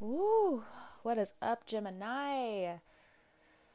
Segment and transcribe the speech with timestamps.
[0.00, 0.62] Woo!
[1.02, 2.76] What is up, Gemini?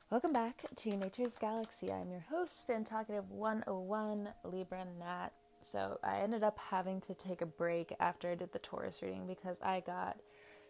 [0.09, 1.91] Welcome back to Nature's Galaxy.
[1.91, 5.31] I'm your host and talkative 101 Libra Nat.
[5.61, 9.27] So, I ended up having to take a break after I did the Taurus reading
[9.27, 10.15] because I got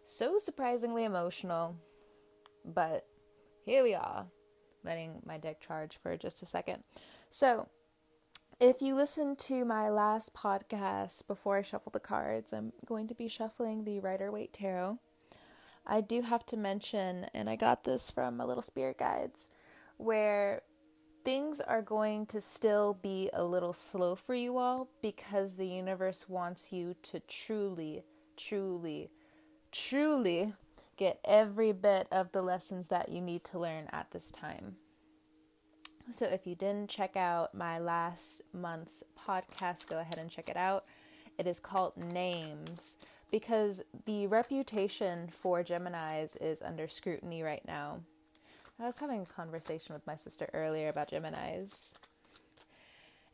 [0.02, 1.76] so surprisingly emotional.
[2.64, 3.06] But
[3.64, 4.26] here we are,
[4.82, 6.82] letting my deck charge for just a second.
[7.30, 7.68] So,
[8.58, 13.14] if you listen to my last podcast before I shuffle the cards, I'm going to
[13.14, 14.98] be shuffling the Rider Waite Tarot.
[15.86, 19.48] I do have to mention, and I got this from my little spirit guides,
[19.96, 20.62] where
[21.24, 26.28] things are going to still be a little slow for you all because the universe
[26.28, 28.04] wants you to truly,
[28.36, 29.10] truly,
[29.72, 30.54] truly
[30.96, 34.76] get every bit of the lessons that you need to learn at this time.
[36.10, 40.56] So if you didn't check out my last month's podcast, go ahead and check it
[40.56, 40.84] out.
[41.38, 42.98] It is called Names
[43.34, 48.00] because the reputation for Geminis is under scrutiny right now.
[48.80, 51.94] I was having a conversation with my sister earlier about Geminis.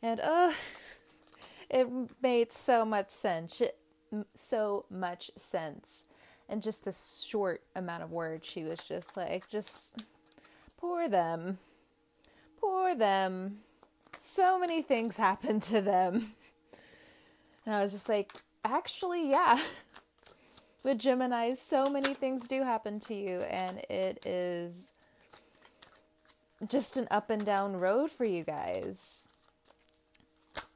[0.01, 0.53] And oh,
[1.69, 1.87] it
[2.21, 3.61] made so much sense.
[4.33, 6.05] So much sense.
[6.49, 10.03] In just a short amount of words, she was just like, just
[10.77, 11.59] poor them
[12.61, 13.57] Poor them.
[14.19, 16.33] So many things happen to them.
[17.65, 18.31] And I was just like,
[18.63, 19.59] actually, yeah.
[20.83, 24.93] With Gemini, so many things do happen to you, and it is
[26.67, 29.27] just an up and down road for you guys.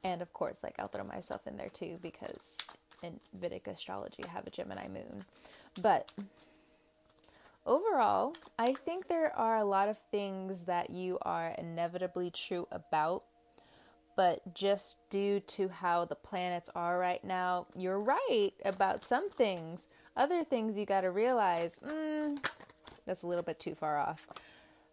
[0.04, 2.56] And of course, like I'll throw myself in there too because
[3.02, 5.24] in Vedic astrology I have a Gemini moon.
[5.82, 6.12] But
[7.66, 13.24] overall, I think there are a lot of things that you are inevitably true about,
[14.16, 19.88] but just due to how the planets are right now, you're right about some things.
[20.16, 22.42] Other things you got to realize, mm,
[23.04, 24.26] that's a little bit too far off.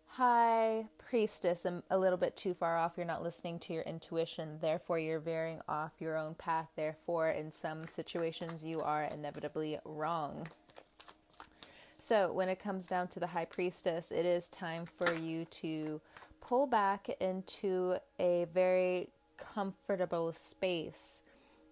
[0.07, 2.93] High priestess, I'm a little bit too far off.
[2.97, 6.67] You're not listening to your intuition, therefore, you're veering off your own path.
[6.75, 10.47] Therefore, in some situations, you are inevitably wrong.
[11.97, 16.01] So, when it comes down to the high priestess, it is time for you to
[16.43, 21.23] pull back into a very comfortable space.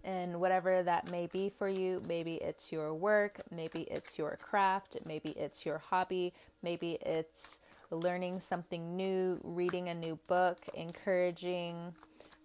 [0.03, 4.97] And whatever that may be for you, maybe it's your work, maybe it's your craft,
[5.05, 6.33] maybe it's your hobby,
[6.63, 7.59] maybe it's
[7.91, 11.93] learning something new, reading a new book, encouraging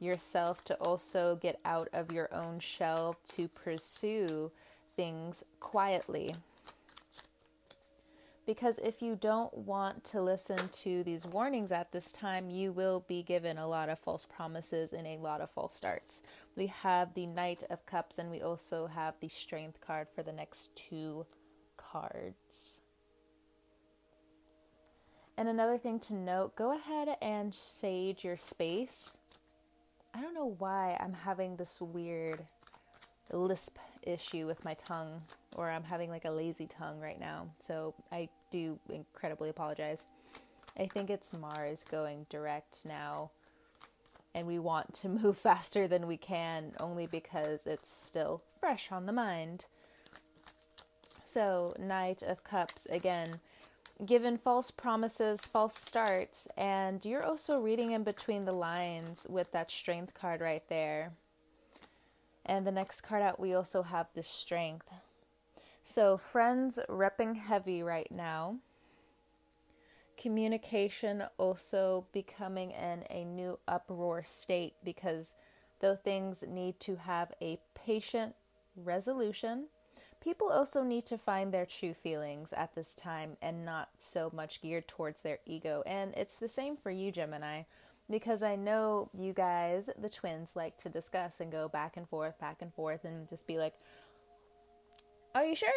[0.00, 4.50] yourself to also get out of your own shell to pursue
[4.96, 6.34] things quietly
[8.46, 13.04] because if you don't want to listen to these warnings at this time, you will
[13.08, 16.22] be given a lot of false promises and a lot of false starts.
[16.54, 20.32] We have the Knight of Cups and we also have the Strength card for the
[20.32, 21.26] next two
[21.76, 22.80] cards.
[25.36, 29.18] And another thing to note go ahead and sage your space.
[30.14, 32.42] I don't know why I'm having this weird
[33.32, 35.22] lisp issue with my tongue,
[35.56, 37.48] or I'm having like a lazy tongue right now.
[37.58, 40.08] So I do incredibly apologize.
[40.78, 43.30] I think it's Mars going direct now,
[44.34, 49.06] and we want to move faster than we can only because it's still fresh on
[49.06, 49.66] the mind.
[51.24, 53.40] So, Knight of Cups again,
[54.04, 59.70] given false promises, false starts, and you're also reading in between the lines with that
[59.70, 61.12] strength card right there.
[62.44, 64.88] And the next card out, we also have the strength.
[65.88, 68.56] So, friends repping heavy right now.
[70.18, 75.36] Communication also becoming in a new uproar state because
[75.78, 78.34] though things need to have a patient
[78.74, 79.68] resolution,
[80.20, 84.60] people also need to find their true feelings at this time and not so much
[84.60, 85.84] geared towards their ego.
[85.86, 87.62] And it's the same for you, Gemini
[88.10, 92.38] because I know you guys, the twins, like to discuss and go back and forth,
[92.38, 93.74] back and forth, and just be like,
[95.36, 95.68] Are you sure?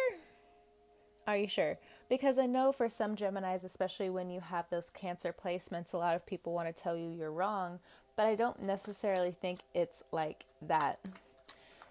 [1.26, 1.78] Are you sure?
[2.08, 6.16] Because I know for some Geminis, especially when you have those Cancer placements, a lot
[6.16, 7.78] of people want to tell you you're wrong,
[8.16, 10.98] but I don't necessarily think it's like that.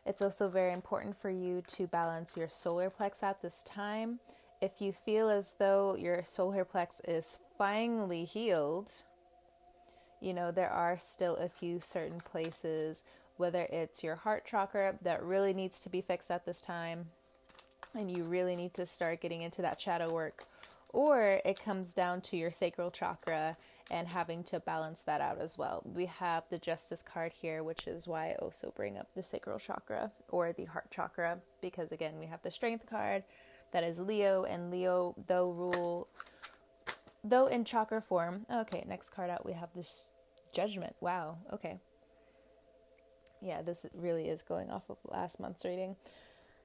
[0.03, 4.19] It's also very important for you to balance your solar plex at this time.
[4.61, 8.91] If you feel as though your solar plex is finally healed,
[10.21, 13.03] you know, there are still a few certain places,
[13.38, 17.11] whether it's your heart chakra that really needs to be fixed at this time,
[17.95, 20.44] and you really need to start getting into that shadow work,
[20.89, 23.57] or it comes down to your sacral chakra
[23.91, 25.81] and having to balance that out as well.
[25.83, 29.57] We have the Justice card here, which is why I also bring up the sacral
[29.57, 33.24] chakra or the heart chakra, because again, we have the Strength card,
[33.71, 36.07] that is Leo, and Leo, though rule,
[37.24, 38.45] though in chakra form.
[38.51, 40.12] Okay, next card out, we have this
[40.53, 40.95] judgment.
[41.01, 41.80] Wow, okay.
[43.42, 45.95] Yeah, this really is going off of last month's reading.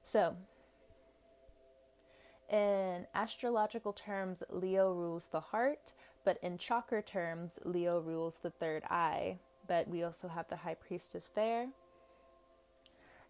[0.03, 0.35] So,
[2.49, 5.93] in astrological terms, Leo rules the heart,
[6.23, 9.39] but in chakra terms, Leo rules the third eye.
[9.67, 11.69] But we also have the high priestess there.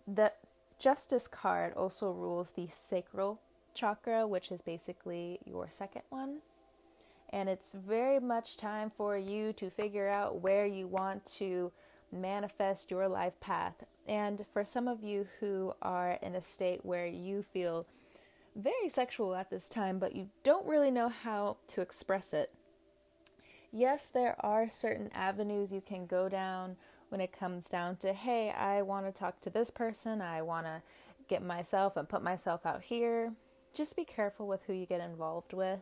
[0.07, 0.33] The
[0.77, 3.39] justice card also rules the sacral
[3.73, 6.39] chakra, which is basically your second one.
[7.29, 11.71] And it's very much time for you to figure out where you want to
[12.12, 13.83] manifest your life path.
[14.07, 17.88] And for some of you who are in a state where you feel
[18.55, 22.51] very sexual at this time, but you don't really know how to express it.
[23.71, 26.77] Yes, there are certain avenues you can go down
[27.09, 30.65] when it comes down to, hey, I want to talk to this person, I want
[30.65, 30.81] to
[31.27, 33.33] get myself and put myself out here.
[33.73, 35.81] Just be careful with who you get involved with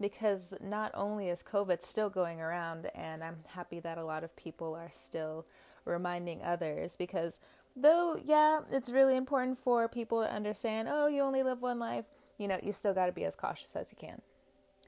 [0.00, 4.34] because not only is COVID still going around, and I'm happy that a lot of
[4.36, 5.46] people are still
[5.84, 7.40] reminding others because
[7.76, 12.06] though, yeah, it's really important for people to understand, oh, you only live one life,
[12.38, 14.20] you know, you still got to be as cautious as you can.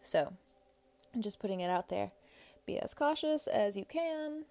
[0.03, 0.33] So,
[1.15, 2.13] I'm just putting it out there.
[2.67, 4.45] Be as cautious as you can.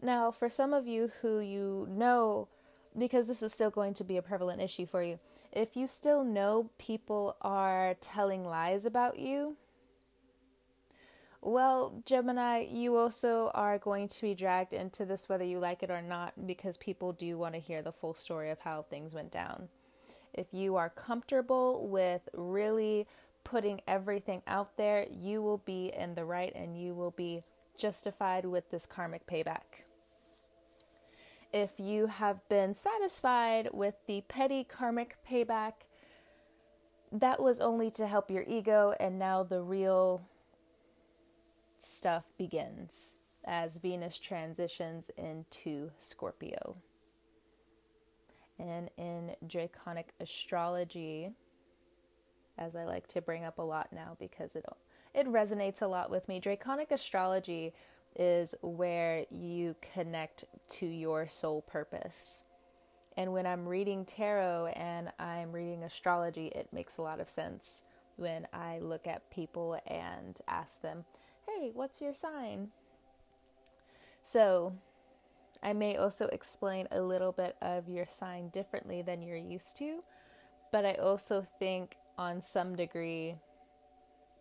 [0.00, 2.48] Now, for some of you who you know,
[2.98, 5.18] because this is still going to be a prevalent issue for you,
[5.52, 9.56] if you still know people are telling lies about you,
[11.42, 15.90] well, Gemini, you also are going to be dragged into this whether you like it
[15.90, 19.32] or not because people do want to hear the full story of how things went
[19.32, 19.68] down.
[20.32, 23.08] If you are comfortable with really
[23.42, 27.42] putting everything out there, you will be in the right and you will be
[27.76, 29.82] justified with this karmic payback.
[31.52, 35.72] If you have been satisfied with the petty karmic payback,
[37.10, 40.22] that was only to help your ego, and now the real
[41.84, 46.76] stuff begins as Venus transitions into Scorpio.
[48.58, 51.30] And in Draconic astrology,
[52.58, 54.64] as I like to bring up a lot now because it
[55.14, 56.40] it resonates a lot with me.
[56.40, 57.74] Draconic astrology
[58.16, 62.44] is where you connect to your soul purpose.
[63.16, 67.84] And when I'm reading tarot and I'm reading astrology, it makes a lot of sense
[68.16, 71.04] when I look at people and ask them,
[71.62, 72.70] hey, what's your sign?
[74.20, 74.74] So,
[75.62, 80.02] I may also explain a little bit of your sign differently than you're used to,
[80.72, 83.36] but I also think on some degree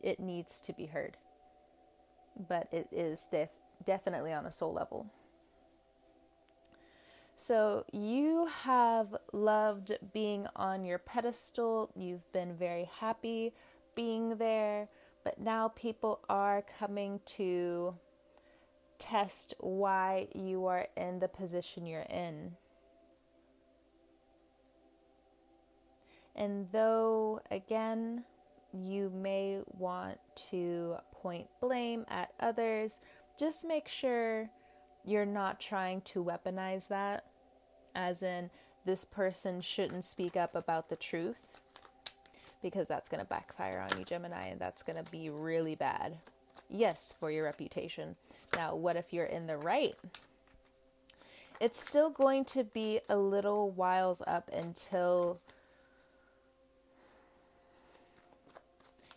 [0.02, 1.16] it needs to be heard.
[2.50, 3.50] But it is def-
[3.86, 5.06] definitely on a soul level.
[7.36, 13.54] So, you have loved being on your pedestal, you've been very happy
[13.94, 14.88] being there
[15.24, 17.96] but now people are coming to
[18.98, 22.56] test why you are in the position you're in.
[26.36, 28.24] And though, again,
[28.74, 30.18] you may want
[30.50, 33.02] to point blame at others,
[33.38, 34.50] just make sure
[35.06, 37.26] you're not trying to weaponize that,
[37.96, 38.50] as in,
[38.86, 41.62] this person shouldn't speak up about the truth
[42.62, 46.18] because that's going to backfire on you, Gemini, and that's going to be really bad.
[46.70, 48.16] Yes, for your reputation.
[48.56, 49.96] Now, what if you're in the right?
[51.60, 55.40] It's still going to be a little whiles up until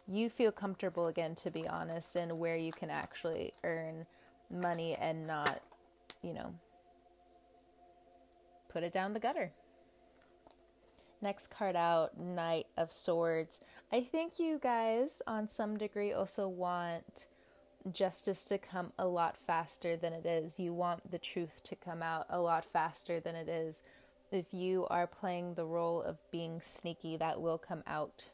[0.07, 4.07] you feel comfortable again, to be honest, and where you can actually earn
[4.51, 5.61] money and not,
[6.23, 6.53] you know,
[8.69, 9.51] put it down the gutter.
[11.25, 13.63] Next card out, Knight of Swords.
[13.91, 17.29] I think you guys, on some degree, also want
[17.91, 20.61] justice to come a lot faster than it is.
[20.61, 23.83] You want the truth to come out a lot faster than it is.
[24.33, 28.29] If you are playing the role of being sneaky, that will come out.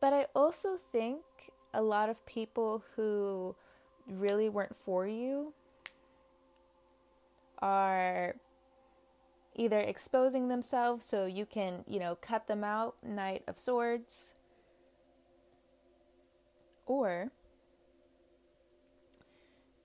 [0.00, 1.22] But I also think
[1.72, 3.56] a lot of people who
[4.06, 5.54] really weren't for you
[7.58, 8.36] are
[9.54, 14.34] either exposing themselves so you can, you know, cut them out, Knight of Swords,
[16.86, 17.30] or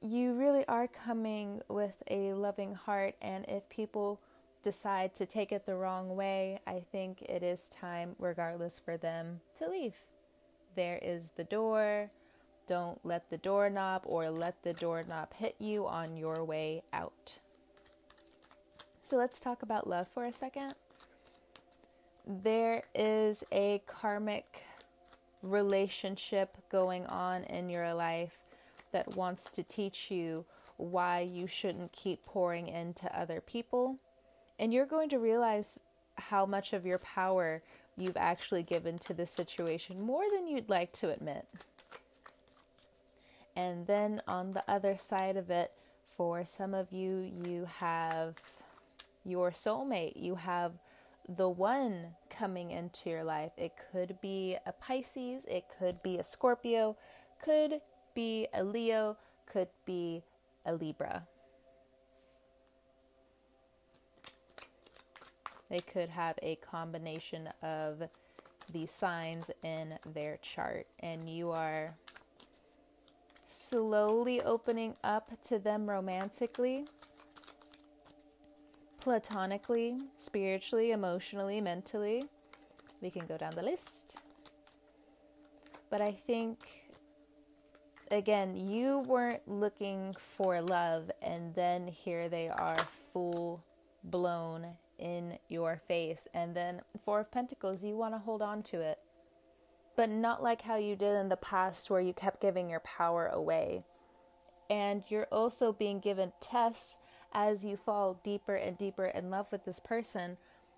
[0.02, 4.20] you really are coming with a loving heart, and if people
[4.62, 9.42] decide to take it the wrong way, I think it is time, regardless, for them
[9.58, 9.96] to leave.
[10.76, 12.12] There is the door.
[12.68, 17.40] Don't let the doorknob or let the doorknob hit you on your way out.
[19.10, 20.76] So let's talk about love for a second.
[22.28, 24.64] there is a karmic
[25.42, 28.44] relationship going on in your life
[28.92, 30.46] that wants to teach you
[30.78, 33.98] why you shouldn't keep pouring into other people.
[34.60, 35.80] And you're going to realize
[36.16, 37.64] how much of your power
[37.98, 41.48] you've actually given to this situation, more than you'd like to admit.
[43.56, 45.72] And then on the other side of it,
[46.06, 48.36] for some of you, you have
[49.30, 50.74] your soulmate, you have
[51.28, 53.52] the one coming into your life.
[53.58, 56.98] It could be a Pisces, it could be a Scorpio,
[57.44, 57.82] could
[58.16, 60.24] be a Leo, could be
[60.66, 61.28] a Libra.
[65.70, 68.04] They could have a combination of
[68.72, 71.94] these signs in their chart, and you are
[73.46, 76.86] slowly opening up to them romantically,
[79.00, 82.24] platonically, spiritually, emotionally, mentally.
[83.02, 84.20] We can go down the list.
[85.90, 86.60] But I think,
[88.12, 92.78] again, you weren't looking for love, and then here they are,
[93.14, 93.64] full
[94.04, 96.28] blown in your face.
[96.34, 99.00] And then, Four of Pentacles, you want to hold on to it
[100.00, 103.28] but not like how you did in the past where you kept giving your power
[103.28, 103.84] away.
[104.70, 107.00] And you're also being given tests
[107.34, 110.38] as you fall deeper and deeper in love with this person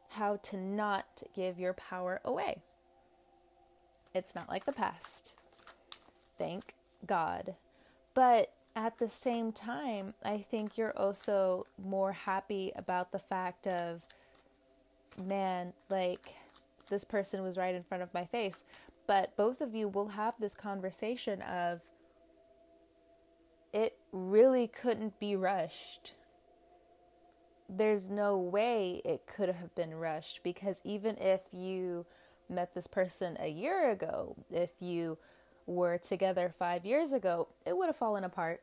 [0.10, 2.62] how to not give your power away.
[4.14, 5.38] It's not like the past.
[6.38, 6.74] Thank
[7.06, 7.56] God.
[8.14, 14.06] But at the same time, I think you're also more happy about the fact of,
[15.18, 16.36] man, like
[16.90, 18.66] this person was right in front of my face.
[19.08, 21.82] But both of you will have this conversation of
[23.74, 26.14] it really couldn't be rushed.
[27.74, 32.06] There's no way it could have been rushed because even if you
[32.50, 35.18] met this person a year ago, if you
[35.66, 38.62] were together five years ago, it would have fallen apart.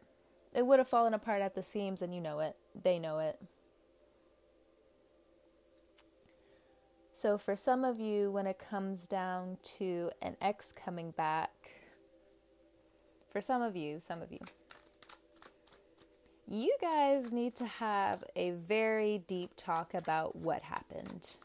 [0.54, 2.56] It would have fallen apart at the seams, and you know it.
[2.82, 3.38] They know it.
[7.12, 11.50] So, for some of you, when it comes down to an ex coming back,
[13.30, 14.38] for some of you, some of you,
[16.50, 21.36] you guys need to have a very deep talk about what happened.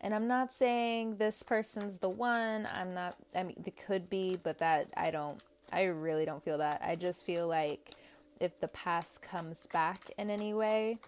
[0.00, 2.68] And I'm not saying this person's the one.
[2.74, 5.42] I'm not, I mean, it could be, but that I don't,
[5.72, 6.82] I really don't feel that.
[6.84, 7.92] I just feel like
[8.40, 10.98] if the past comes back in any way,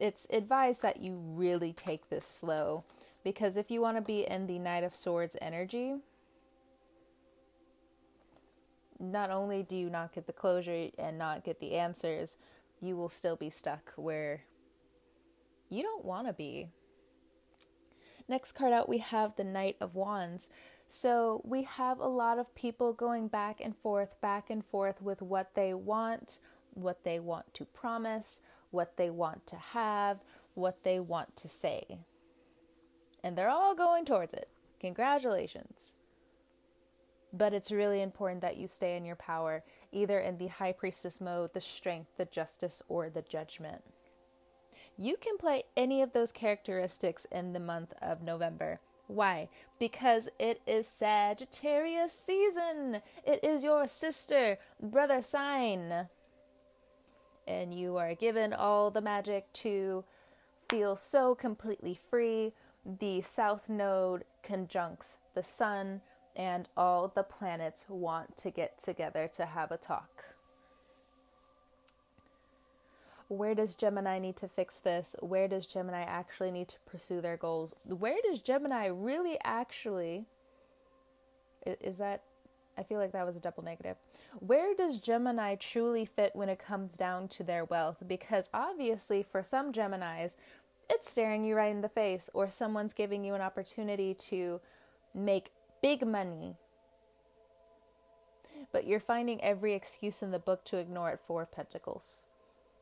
[0.00, 2.84] it's advised that you really take this slow
[3.22, 5.96] because if you want to be in the Knight of Swords energy,
[8.98, 12.36] not only do you not get the closure and not get the answers,
[12.80, 14.42] you will still be stuck where
[15.68, 16.68] you don't want to be.
[18.28, 20.50] Next card out, we have the Knight of Wands.
[20.86, 25.20] So we have a lot of people going back and forth, back and forth with
[25.22, 26.38] what they want,
[26.74, 30.18] what they want to promise, what they want to have,
[30.54, 31.98] what they want to say
[33.22, 34.48] and they're all going towards it.
[34.80, 35.97] Congratulations.
[37.32, 41.20] But it's really important that you stay in your power, either in the high priestess
[41.20, 43.82] mode, the strength, the justice, or the judgment.
[44.96, 48.80] You can play any of those characteristics in the month of November.
[49.06, 49.48] Why?
[49.78, 53.00] Because it is Sagittarius season.
[53.24, 56.08] It is your sister, brother sign.
[57.46, 60.04] And you are given all the magic to
[60.68, 62.52] feel so completely free
[62.84, 66.00] the south node conjuncts the sun,
[66.38, 70.24] and all the planets want to get together to have a talk.
[73.26, 75.14] Where does Gemini need to fix this?
[75.20, 77.74] Where does Gemini actually need to pursue their goals?
[77.84, 80.24] Where does Gemini really actually
[81.66, 82.22] is that
[82.78, 83.96] I feel like that was a double negative.
[84.38, 88.04] Where does Gemini truly fit when it comes down to their wealth?
[88.06, 90.36] Because obviously, for some Geminis,
[90.88, 94.60] it's staring you right in the face, or someone's giving you an opportunity to
[95.12, 95.50] make
[95.82, 96.56] big money.
[98.72, 102.26] But you're finding every excuse in the book to ignore it for Pentacles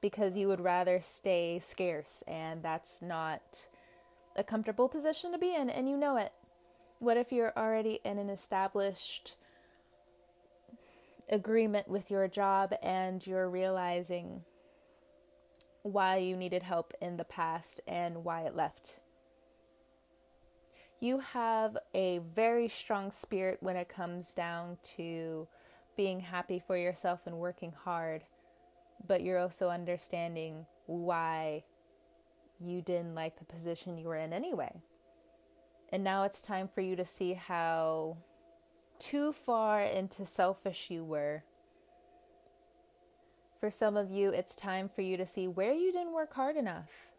[0.00, 3.68] because you would rather stay scarce, and that's not
[4.36, 6.32] a comfortable position to be in, and you know it.
[6.98, 9.36] What if you're already in an established
[11.28, 14.42] agreement with your job and you're realizing
[15.82, 19.00] why you needed help in the past and why it left.
[21.00, 25.46] You have a very strong spirit when it comes down to
[25.96, 28.24] being happy for yourself and working hard,
[29.06, 31.64] but you're also understanding why
[32.58, 34.80] you didn't like the position you were in anyway.
[35.90, 38.16] And now it's time for you to see how
[38.98, 41.44] too far into selfish you were.
[43.60, 46.56] For some of you, it's time for you to see where you didn't work hard
[46.56, 47.12] enough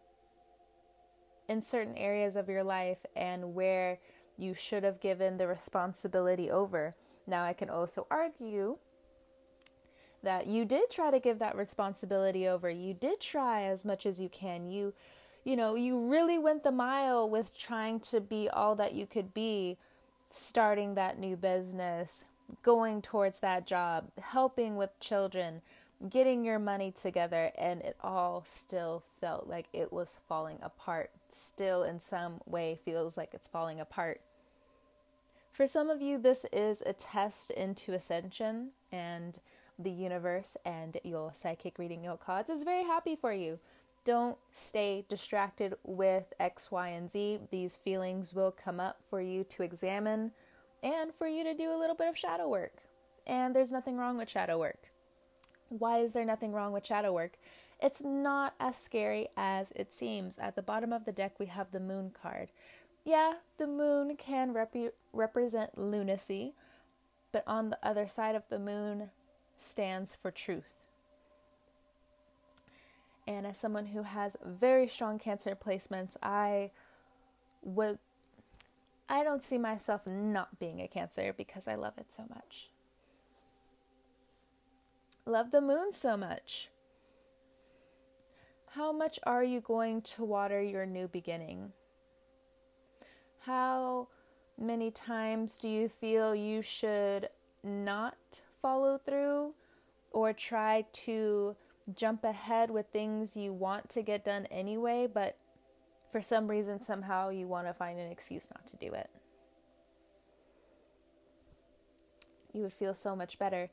[1.48, 3.98] in certain areas of your life and where
[4.36, 6.94] you should have given the responsibility over.
[7.26, 8.78] Now, I can also argue
[10.22, 12.68] that you did try to give that responsibility over.
[12.70, 14.66] You did try as much as you can.
[14.66, 14.94] You
[15.44, 19.32] you know, you really went the mile with trying to be all that you could
[19.32, 19.78] be,
[20.30, 22.26] starting that new business,
[22.62, 25.62] going towards that job, helping with children,
[26.08, 31.10] getting your money together, and it all still felt like it was falling apart.
[31.28, 34.20] Still, in some way, feels like it's falling apart.
[35.50, 39.38] For some of you, this is a test into ascension, and
[39.78, 43.58] the universe and your psychic reading your cards is very happy for you.
[44.04, 47.40] Don't stay distracted with X, Y, and Z.
[47.50, 50.32] These feelings will come up for you to examine
[50.82, 52.82] and for you to do a little bit of shadow work.
[53.26, 54.88] And there's nothing wrong with shadow work.
[55.68, 57.38] Why is there nothing wrong with shadow work?
[57.80, 60.38] It's not as scary as it seems.
[60.38, 62.48] At the bottom of the deck, we have the moon card.
[63.04, 64.74] Yeah, the moon can rep-
[65.12, 66.54] represent lunacy,
[67.32, 69.10] but on the other side of the moon
[69.56, 70.78] stands for truth.
[73.26, 76.70] And as someone who has very strong cancer placements, I
[77.62, 77.98] would
[79.08, 82.68] I don't see myself not being a cancer because I love it so much.
[85.28, 86.70] Love the moon so much.
[88.70, 91.72] How much are you going to water your new beginning?
[93.40, 94.08] How
[94.58, 97.28] many times do you feel you should
[97.62, 99.52] not follow through
[100.12, 101.54] or try to
[101.94, 105.36] jump ahead with things you want to get done anyway, but
[106.10, 109.10] for some reason, somehow you want to find an excuse not to do it.
[112.54, 113.68] You would feel so much better.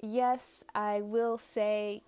[0.00, 2.02] Yes, I will say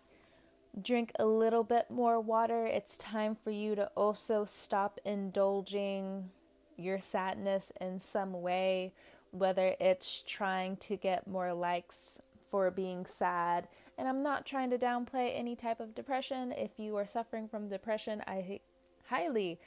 [0.80, 2.66] drink a little bit more water.
[2.66, 6.30] It's time for you to also stop indulging
[6.76, 8.92] your sadness in some way
[9.30, 13.68] whether it's trying to get more likes for being sad.
[13.96, 16.52] And I'm not trying to downplay any type of depression.
[16.52, 18.60] If you are suffering from depression, I
[19.08, 19.58] highly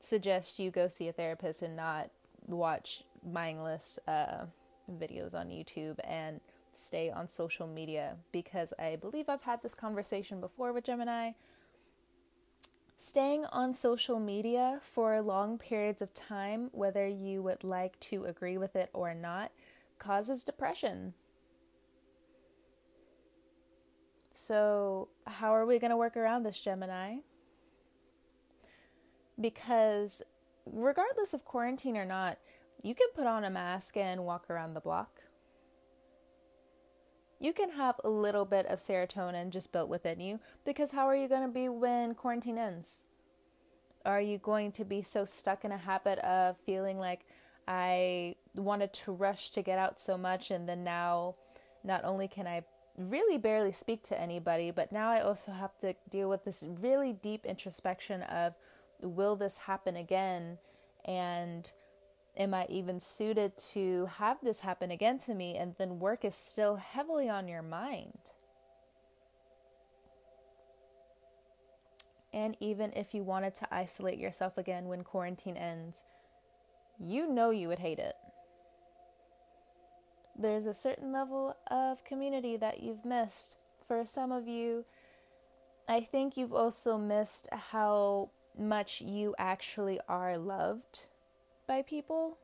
[0.00, 2.10] suggest you go see a therapist and not
[2.46, 4.46] watch mindless uh,
[4.98, 6.40] videos on YouTube and
[6.76, 11.32] stay on social media because I believe I've had this conversation before with Gemini
[13.02, 18.56] Staying on social media for long periods of time, whether you would like to agree
[18.56, 19.50] with it or not,
[19.98, 21.12] causes depression.
[24.32, 27.16] So, how are we going to work around this, Gemini?
[29.40, 30.22] Because,
[30.64, 32.38] regardless of quarantine or not,
[32.84, 35.21] you can put on a mask and walk around the block
[37.42, 41.16] you can have a little bit of serotonin just built within you because how are
[41.16, 43.04] you going to be when quarantine ends?
[44.06, 47.26] Are you going to be so stuck in a habit of feeling like
[47.66, 51.34] I wanted to rush to get out so much and then now
[51.82, 52.62] not only can I
[52.96, 57.12] really barely speak to anybody, but now I also have to deal with this really
[57.12, 58.54] deep introspection of
[59.00, 60.58] will this happen again?
[61.04, 61.72] And
[62.36, 65.56] am I even suited to have this happen again to me?
[65.56, 68.32] And then work is still heavily on your mind.
[72.32, 76.04] And even if you wanted to isolate yourself again when quarantine ends,
[76.98, 78.14] you know you would hate it.
[80.38, 83.58] There's a certain level of community that you've missed.
[83.86, 84.86] For some of you,
[85.86, 91.08] I think you've also missed how much you actually are loved
[91.66, 92.38] by people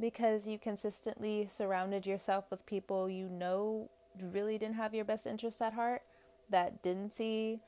[0.00, 5.60] because you consistently surrounded yourself with people you know really didn't have your best interests
[5.60, 6.02] at heart,
[6.50, 7.60] that didn't see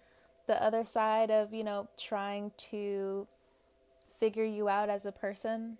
[0.46, 3.26] the other side of, you know, trying to
[4.18, 5.78] figure you out as a person.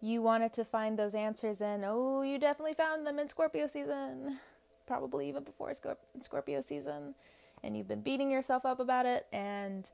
[0.00, 4.38] You wanted to find those answers, and oh, you definitely found them in Scorpio season,
[4.86, 5.72] probably even before
[6.20, 7.14] Scorpio season,
[7.64, 9.26] and you've been beating yourself up about it.
[9.32, 9.90] And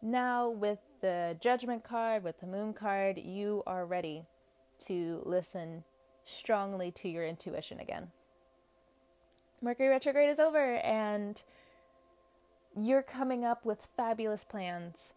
[0.00, 4.24] now, with the judgment card, with the moon card, you are ready
[4.86, 5.84] to listen
[6.24, 8.08] strongly to your intuition again.
[9.60, 11.42] Mercury retrograde is over, and
[12.76, 15.14] you're coming up with fabulous plans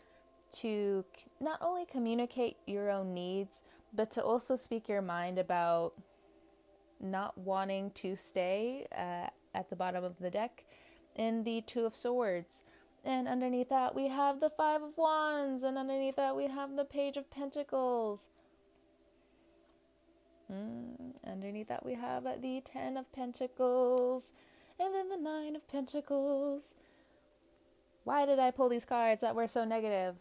[0.51, 1.05] to
[1.39, 3.61] not only communicate your own needs,
[3.93, 5.93] but to also speak your mind about
[6.99, 10.63] not wanting to stay uh, at the bottom of the deck
[11.15, 12.63] in the Two of Swords
[13.03, 15.63] And underneath that, we have the Five of Wands.
[15.63, 18.29] And underneath that, we have the Page of Pentacles.
[20.51, 24.33] Mm, underneath that, we have the Ten of Pentacles.
[24.79, 26.75] And then the Nine of Pentacles.
[28.03, 30.15] Why did I pull these cards that were so negative?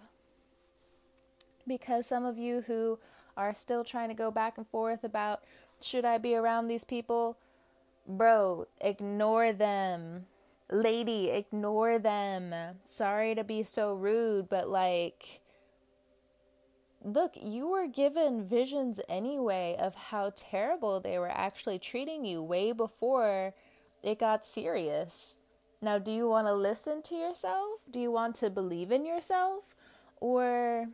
[1.66, 2.98] Because some of you who
[3.36, 5.42] are still trying to go back and forth about
[5.82, 7.38] should I be around these people?
[8.06, 10.26] Bro, ignore them.
[10.70, 12.54] Lady, ignore them.
[12.84, 15.40] Sorry to be so rude, but like,
[17.02, 22.72] look, you were given visions anyway of how terrible they were actually treating you way
[22.72, 23.54] before
[24.02, 25.38] it got serious.
[25.82, 27.80] Now, do you want to listen to yourself?
[27.90, 29.74] Do you want to believe in yourself?
[30.20, 30.88] Or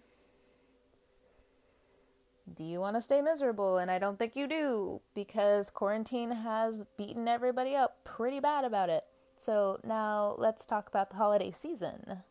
[2.54, 3.78] do you want to stay miserable?
[3.78, 8.88] And I don't think you do because quarantine has beaten everybody up pretty bad about
[8.88, 9.04] it.
[9.36, 12.22] So now let's talk about the holiday season.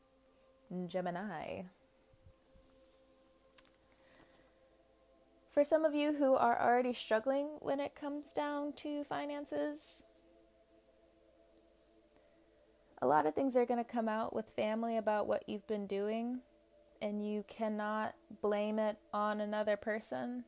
[0.87, 1.61] Gemini.
[5.51, 10.03] For some of you who are already struggling when it comes down to finances,
[13.01, 15.87] a lot of things are going to come out with family about what you've been
[15.87, 16.39] doing
[17.01, 20.43] and you cannot blame it on another person.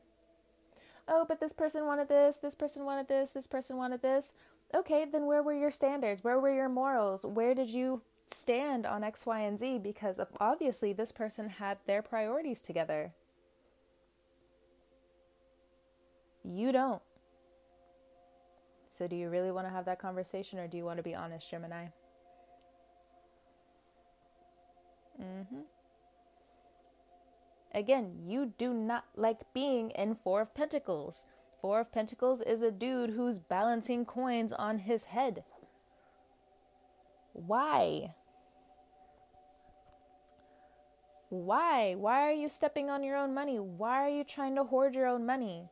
[1.06, 4.34] Oh, but this person wanted this, this person wanted this, this person wanted this.
[4.74, 6.22] Okay, then where were your standards?
[6.22, 7.24] Where were your morals?
[7.24, 9.78] Where did you stand on X, Y, and Z?
[9.78, 13.12] Because obviously this person had their priorities together.
[16.44, 17.02] You don't.
[18.90, 21.14] So, do you really want to have that conversation or do you want to be
[21.14, 21.86] honest, Gemini?
[25.20, 25.60] Mm hmm.
[27.74, 31.26] Again, you do not like being in Four of Pentacles.
[31.60, 35.42] Four of Pentacles is a dude who's balancing coins on his head.
[37.32, 38.14] Why?
[41.30, 41.94] Why?
[41.94, 43.58] Why are you stepping on your own money?
[43.58, 45.68] Why are you trying to hoard your own money?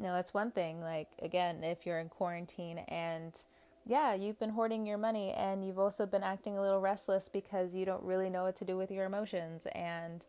[0.00, 0.80] No, it's one thing.
[0.80, 3.40] Like, again, if you're in quarantine and
[3.86, 7.74] yeah, you've been hoarding your money and you've also been acting a little restless because
[7.74, 9.66] you don't really know what to do with your emotions.
[9.74, 10.26] And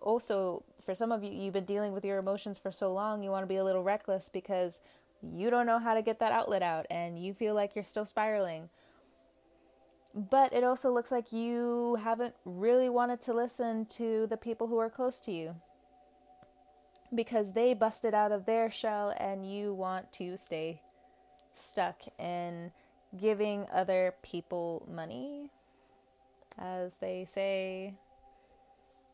[0.00, 3.30] also, for some of you, you've been dealing with your emotions for so long, you
[3.30, 4.80] want to be a little reckless because
[5.22, 8.04] you don't know how to get that outlet out and you feel like you're still
[8.04, 8.68] spiraling.
[10.16, 14.78] But it also looks like you haven't really wanted to listen to the people who
[14.78, 15.54] are close to you
[17.14, 20.82] because they busted out of their shell and you want to stay
[21.54, 22.72] stuck in
[23.16, 25.50] giving other people money,
[26.58, 27.94] as they say.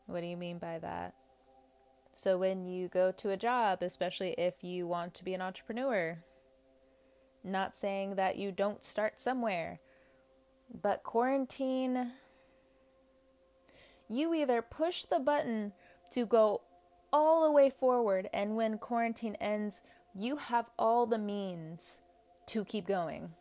[0.07, 1.13] What do you mean by that?
[2.17, 6.17] So, when you go to a job, especially if you want to be an entrepreneur,
[7.43, 9.79] not saying that you don't start somewhere,
[10.81, 12.13] but quarantine,
[14.09, 15.73] you either push the button
[16.09, 16.61] to go
[17.13, 19.83] all the way forward, and when quarantine ends,
[20.15, 21.99] you have all the means
[22.47, 23.33] to keep going.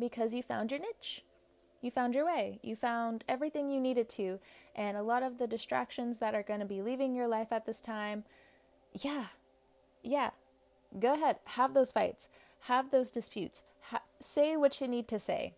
[0.00, 1.22] Because you found your niche.
[1.86, 2.58] You found your way.
[2.64, 4.40] You found everything you needed to.
[4.74, 7.64] And a lot of the distractions that are going to be leaving your life at
[7.64, 8.24] this time,
[8.92, 9.26] yeah,
[10.02, 10.30] yeah,
[10.98, 11.36] go ahead.
[11.44, 12.28] Have those fights.
[12.62, 13.62] Have those disputes.
[13.90, 15.52] Ha- say what you need to say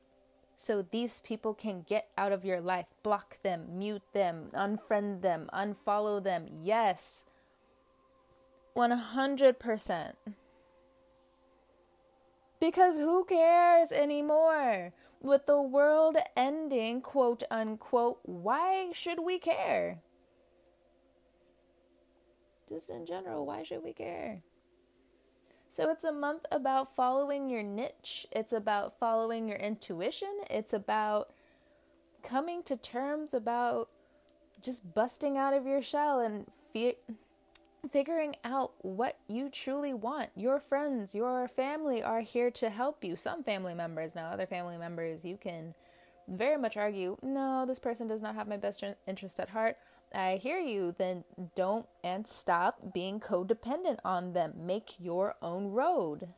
[0.55, 2.89] so these people can get out of your life.
[3.03, 6.45] Block them, mute them, unfriend them, unfollow them.
[6.61, 7.25] Yes.
[8.77, 10.13] 100%.
[12.61, 14.93] Because who cares anymore?
[15.21, 20.01] With the world ending, quote unquote, why should we care?
[22.69, 24.43] Just in general, why should we care?
[25.69, 28.27] So it's a month about following your niche.
[28.33, 30.33] It's about following your intuition.
[30.49, 31.33] It's about
[32.23, 33.91] coming to terms about
[34.63, 36.99] just busting out of your shell and fe-
[37.91, 40.31] figuring out what you truly want.
[40.35, 43.17] Your friends, your family are here to help you.
[43.17, 45.75] Some family members, now other family members, you can
[46.29, 49.77] very much argue, no, this person does not have my best interest at heart.
[50.15, 51.25] I hear you, then
[51.55, 54.55] don't and stop being codependent on them.
[54.57, 56.29] Make your own road.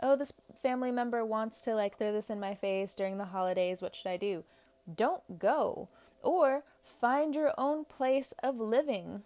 [0.00, 3.80] Oh, this family member wants to like throw this in my face during the holidays.
[3.80, 4.44] What should I do?
[4.92, 5.88] Don't go.
[6.22, 9.22] Or find your own place of living.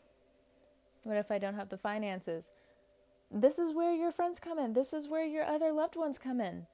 [1.04, 2.50] What if I don't have the finances?
[3.30, 4.72] This is where your friends come in.
[4.72, 6.66] This is where your other loved ones come in.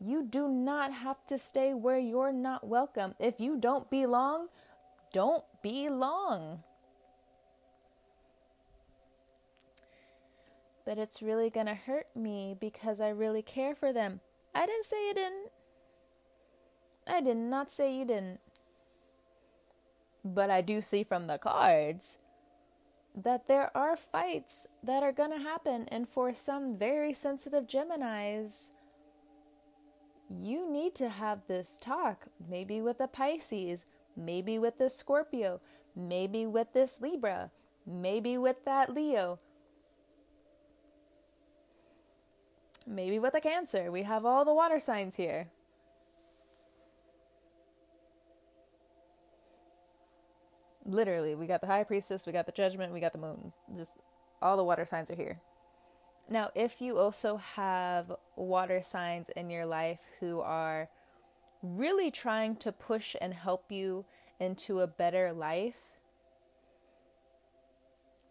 [0.00, 3.14] You do not have to stay where you're not welcome.
[3.18, 4.48] If you don't belong,
[5.12, 6.62] don't belong.
[10.84, 14.20] But it's really going to hurt me because I really care for them.
[14.54, 15.50] I didn't say you didn't.
[17.06, 18.40] I did not say you didn't.
[20.24, 22.18] But I do see from the cards
[23.22, 25.86] that there are fights that are going to happen.
[25.88, 28.70] And for some very sensitive Geminis,
[30.30, 35.60] you need to have this talk, maybe with a Pisces, maybe with this Scorpio,
[35.96, 37.50] maybe with this Libra,
[37.86, 39.38] maybe with that Leo,
[42.86, 43.90] maybe with a Cancer.
[43.90, 45.48] We have all the water signs here.
[50.88, 53.52] Literally, we got the High Priestess, we got the Judgment, we got the Moon.
[53.76, 53.98] Just
[54.40, 55.38] all the water signs are here.
[56.30, 60.88] Now, if you also have water signs in your life who are
[61.62, 64.06] really trying to push and help you
[64.40, 65.76] into a better life,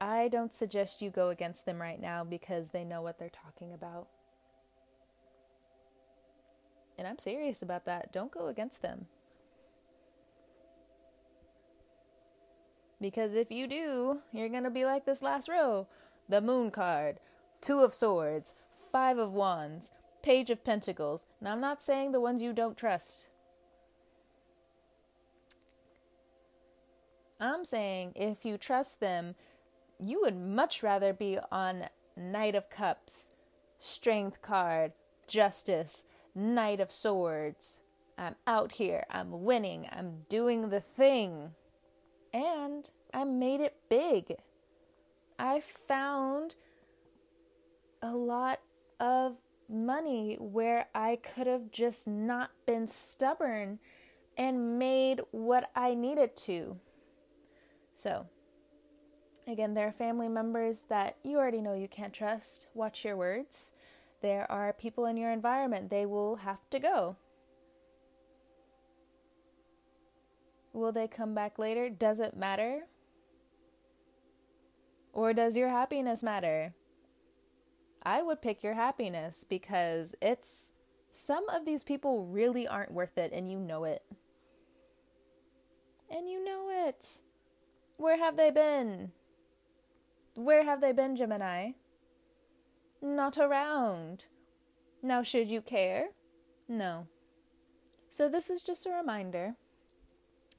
[0.02, 3.72] I don't suggest you go against them right now because they know what they're talking
[3.72, 4.08] about.
[6.98, 8.12] And I'm serious about that.
[8.12, 9.06] Don't go against them.
[13.00, 15.88] Because if you do, you're going to be like this last row
[16.30, 17.20] the moon card.
[17.62, 18.54] Two of Swords,
[18.92, 21.26] Five of Wands, Page of Pentacles.
[21.40, 23.28] Now, I'm not saying the ones you don't trust.
[27.40, 29.36] I'm saying if you trust them,
[30.00, 33.32] you would much rather be on Knight of Cups,
[33.80, 34.92] Strength card,
[35.28, 36.04] Justice,
[36.36, 37.82] Knight of Swords.
[38.18, 39.06] I'm out here.
[39.12, 39.88] I'm winning.
[39.92, 41.52] I'm doing the thing.
[42.34, 44.36] And I made it big.
[45.40, 46.56] I found
[48.02, 48.60] a lot
[49.00, 49.38] of
[49.70, 53.80] money where I could have just not been stubborn
[54.38, 56.78] and made what I needed to.
[57.94, 58.28] So,
[59.48, 62.68] again, there are family members that you already know you can't trust.
[62.74, 63.72] Watch your words.
[64.22, 67.18] There are people in your environment, they will have to go.
[70.78, 71.90] Will they come back later?
[71.90, 72.84] Does it matter?
[75.12, 76.76] Or does your happiness matter?
[78.04, 80.72] I would pick your happiness because it's
[81.12, 84.04] some of these people really aren't worth it and you know it.
[86.12, 87.22] And you know it.
[87.98, 89.14] Where have they been?
[90.36, 91.72] Where have they been, Gemini?
[93.02, 94.28] Not around.
[95.02, 96.10] Now, should you care?
[96.70, 97.08] No.
[98.10, 99.56] So, this is just a reminder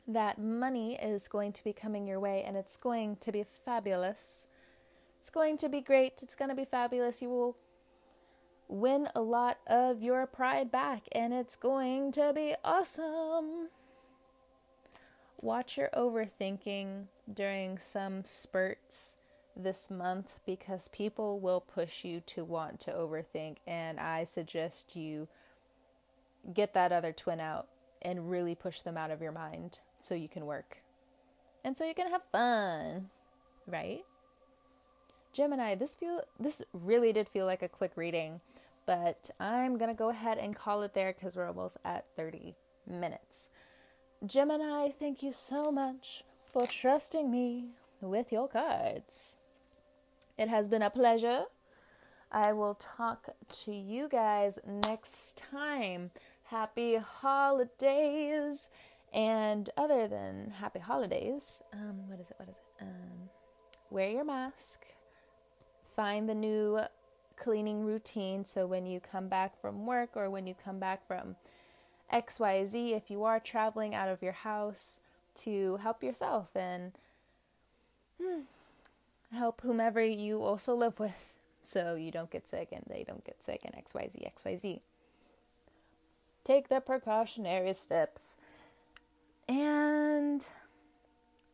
[0.09, 4.47] that money is going to be coming your way and it's going to be fabulous.
[5.21, 6.23] It's going to be great.
[6.23, 7.21] It's going to be fabulous.
[7.21, 7.57] You will
[8.69, 13.69] win a lot of your pride back, and it's going to be awesome.
[15.41, 19.17] Watch your overthinking during some spurts
[19.57, 25.29] this month because people will push you to want to overthink, and I suggest you
[26.53, 27.69] get that other twin out
[28.01, 30.79] and really push them out of your mind so you can work
[31.65, 33.11] and so you can have fun,
[33.67, 34.05] right?
[35.33, 38.41] Gemini, this feel this really did feel like a quick reading,
[38.87, 42.55] but I'm going to go ahead and call it there cuz we're almost at 30
[42.87, 43.51] minutes.
[44.25, 49.37] Gemini, thank you so much for trusting me with your cards.
[50.39, 51.45] It has been a pleasure.
[52.33, 53.29] I will talk
[53.65, 56.11] to you guys next time.
[56.45, 58.71] Happy holidays.
[59.13, 62.37] And other than happy holidays, um, what is it?
[62.39, 62.83] What is it?
[62.83, 63.31] Um,
[63.91, 64.85] wear your mask
[65.99, 66.79] find the new
[67.37, 71.35] cleaning routine so when you come back from work or when you come back from
[72.13, 75.01] XYZ, if you are traveling out of your house,
[75.35, 76.93] to help yourself and
[78.23, 78.43] hmm,
[79.33, 83.43] help whomever you also live with so you don't get sick and they don't get
[83.43, 84.81] sick and XYZ, XYZ.
[86.45, 88.39] Take the precautionary steps.
[89.49, 90.47] And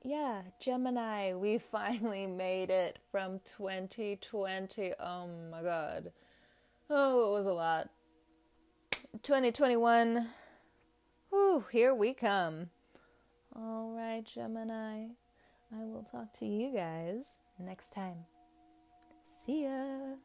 [0.03, 4.93] yeah, Gemini, we finally made it from 2020.
[5.01, 6.13] Oh my god.
[6.91, 7.89] Oh, it was a lot.
[9.23, 10.29] 2021.
[11.31, 12.71] Whew, here we come.
[13.57, 15.07] All right, Gemini.
[15.73, 18.27] I will talk to you guys next time.
[19.25, 20.17] See ya.